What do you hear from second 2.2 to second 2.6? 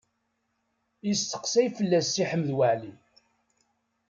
Ḥmed